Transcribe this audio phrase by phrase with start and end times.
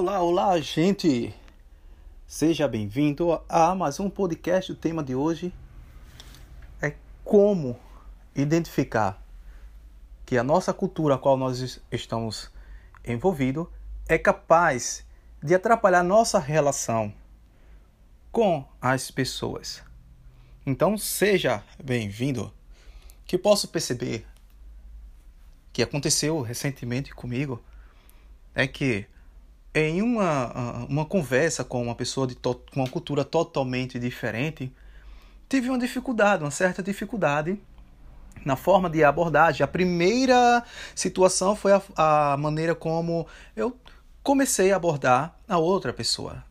[0.00, 1.34] Olá, olá, gente!
[2.24, 4.70] Seja bem-vindo a mais um podcast.
[4.70, 5.52] O tema de hoje
[6.80, 7.76] é como
[8.32, 9.20] identificar
[10.24, 12.48] que a nossa cultura a qual nós estamos
[13.04, 13.66] envolvidos
[14.06, 15.04] é capaz
[15.42, 17.12] de atrapalhar nossa relação
[18.30, 19.82] com as pessoas.
[20.64, 22.54] Então, seja bem-vindo.
[23.26, 24.24] Que posso perceber
[25.72, 27.60] que aconteceu recentemente comigo
[28.54, 29.04] é que
[29.78, 34.72] em uma, uma conversa com uma pessoa de com uma cultura totalmente diferente,
[35.48, 37.58] tive uma dificuldade, uma certa dificuldade
[38.44, 39.62] na forma de abordagem.
[39.62, 40.64] A primeira
[40.94, 43.76] situação foi a, a maneira como eu
[44.22, 46.44] comecei a abordar a outra pessoa.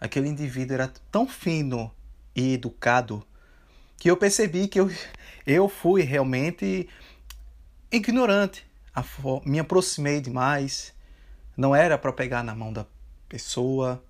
[0.00, 1.90] Aquele indivíduo era tão fino
[2.34, 3.24] e educado
[3.96, 4.90] que eu percebi que eu,
[5.46, 6.88] eu fui realmente
[7.90, 8.66] ignorante.
[9.44, 10.93] Me aproximei demais
[11.56, 12.86] não era para pegar na mão da
[13.28, 14.02] pessoa.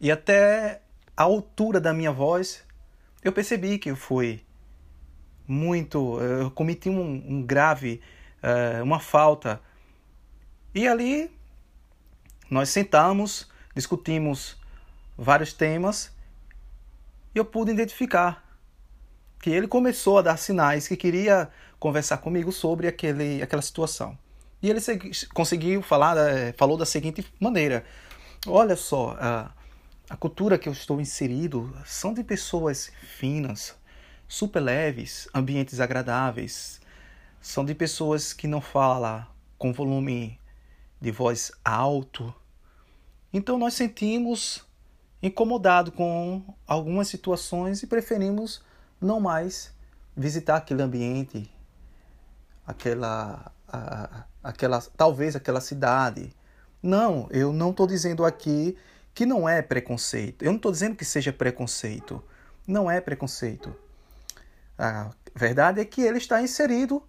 [0.00, 0.82] E até
[1.16, 2.64] a altura da minha voz,
[3.22, 4.44] eu percebi que eu fui
[5.46, 6.20] muito.
[6.20, 8.00] Eu cometi um, um grave,
[8.42, 9.60] uh, uma falta.
[10.74, 11.30] E ali
[12.50, 14.56] nós sentamos, discutimos
[15.16, 16.12] vários temas
[17.34, 18.44] e eu pude identificar
[19.40, 24.18] que ele começou a dar sinais que queria conversar comigo sobre aquele, aquela situação.
[24.60, 24.80] E ele
[25.32, 26.16] conseguiu falar,
[26.56, 27.84] falou da seguinte maneira:
[28.46, 29.52] Olha só, a,
[30.10, 33.76] a cultura que eu estou inserido são de pessoas finas,
[34.26, 36.80] super leves, ambientes agradáveis,
[37.40, 40.38] são de pessoas que não falam com volume
[41.00, 42.34] de voz alto.
[43.32, 44.66] Então nós sentimos
[45.22, 48.62] incomodado com algumas situações e preferimos
[49.00, 49.72] não mais
[50.16, 51.50] visitar aquele ambiente,
[52.66, 56.34] aquela a, aquela, talvez aquela cidade.
[56.82, 58.76] Não, eu não estou dizendo aqui
[59.14, 60.44] que não é preconceito.
[60.44, 62.22] Eu não estou dizendo que seja preconceito.
[62.66, 63.74] Não é preconceito.
[64.78, 67.02] A verdade é que ele está inserido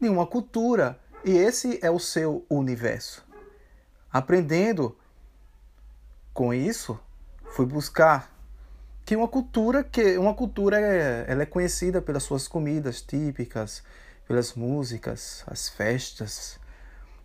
[0.00, 3.26] em uma cultura e esse é o seu universo.
[4.10, 4.96] Aprendendo
[6.32, 6.98] com isso,
[7.50, 8.32] fui buscar
[9.04, 13.82] que uma cultura que uma cultura é, ela é conhecida pelas suas comidas típicas,
[14.28, 16.60] pelas músicas, as festas.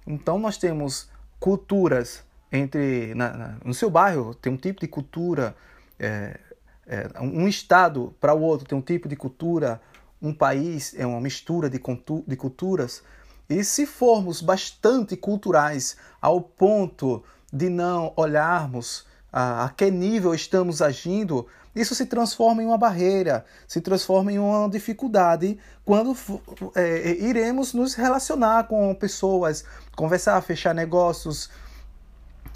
[0.08, 1.09] Então nós temos
[1.40, 5.56] culturas entre na, na, no seu bairro tem um tipo de cultura,
[6.00, 6.40] é,
[6.88, 9.81] é, um estado para o outro tem um tipo de cultura,
[10.22, 11.81] um país é uma mistura de,
[12.28, 13.03] de culturas.
[13.50, 20.79] E se formos bastante culturais ao ponto de não olharmos a, a que nível estamos
[20.79, 26.16] agindo, isso se transforma em uma barreira, se transforma em uma dificuldade quando
[26.75, 31.49] é, é, iremos nos relacionar com pessoas, conversar, fechar negócios.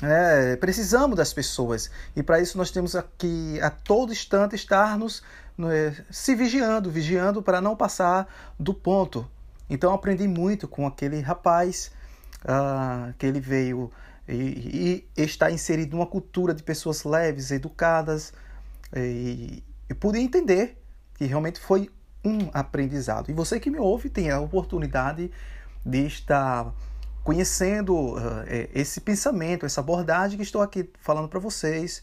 [0.03, 5.23] É, precisamos das pessoas e para isso nós temos que a todo instante estarmos
[5.59, 8.27] é, se vigiando, vigiando para não passar
[8.59, 9.27] do ponto.
[9.67, 11.91] Então aprendi muito com aquele rapaz
[12.43, 13.91] uh, que ele veio
[14.27, 18.33] e, e está inserido numa cultura de pessoas leves, educadas,
[18.95, 20.81] e, e pude entender
[21.15, 21.89] que realmente foi
[22.23, 23.29] um aprendizado.
[23.29, 25.31] E você que me ouve tem a oportunidade
[25.85, 26.73] de estar
[27.23, 28.19] conhecendo uh,
[28.73, 32.01] esse pensamento, essa abordagem que estou aqui falando para vocês.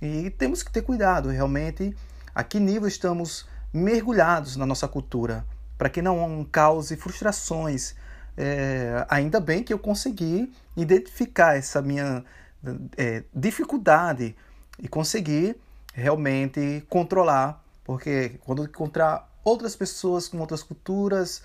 [0.00, 1.94] E temos que ter cuidado realmente
[2.34, 5.46] a que nível estamos mergulhados na nossa cultura,
[5.76, 7.94] para que não cause frustrações.
[8.36, 12.24] É, ainda bem que eu consegui identificar essa minha
[12.96, 14.34] é, dificuldade
[14.78, 15.56] e conseguir
[15.92, 21.42] realmente controlar, porque quando encontrar outras pessoas com outras culturas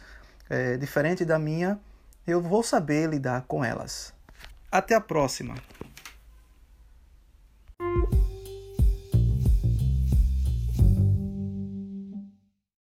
[0.50, 1.80] é, diferente da minha,
[2.26, 4.14] eu vou saber lidar com elas.
[4.72, 5.56] Até a próxima!